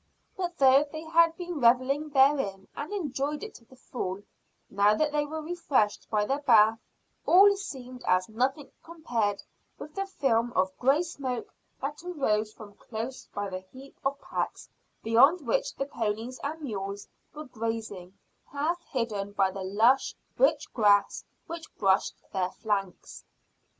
But 0.35 0.57
though 0.57 0.83
they 0.91 1.03
had 1.03 1.37
been 1.37 1.59
revelling 1.61 2.09
therein, 2.09 2.67
and 2.75 2.91
enjoyed 2.91 3.43
it 3.43 3.53
to 3.53 3.65
the 3.65 3.75
full, 3.75 4.23
now 4.67 4.95
that 4.95 5.11
they 5.11 5.27
were 5.27 5.43
refreshed 5.43 6.09
by 6.09 6.25
their 6.25 6.39
bath 6.41 6.79
all 7.27 7.55
seemed 7.55 8.03
as 8.07 8.27
nothing 8.27 8.71
compared 8.81 9.43
with 9.77 9.93
the 9.93 10.07
film 10.07 10.53
of 10.53 10.75
grey 10.79 11.03
smoke 11.03 11.53
that 11.81 12.03
arose 12.03 12.51
from 12.51 12.73
close 12.77 13.27
by 13.27 13.47
the 13.51 13.59
heap 13.59 13.95
of 14.03 14.19
packs 14.19 14.67
beyond 15.03 15.45
which 15.45 15.75
the 15.75 15.85
ponies 15.85 16.39
and 16.43 16.63
mules 16.63 17.07
were 17.35 17.45
grazing, 17.45 18.17
half 18.49 18.81
hidden 18.85 19.33
by 19.33 19.51
the 19.51 19.61
lush 19.63 20.15
rich 20.35 20.73
grass 20.73 21.23
which 21.45 21.71
brushed 21.77 22.15
their 22.33 22.49
flanks. 22.49 23.23